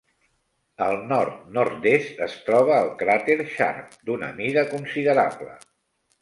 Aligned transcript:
Al 0.85 0.95
nord-nord-est 1.09 2.23
es 2.27 2.37
troba 2.47 2.79
el 2.85 2.89
cràter 3.03 3.37
Sharp 3.53 3.95
d'una 4.09 4.31
mida 4.41 4.65
considerable. 4.73 5.55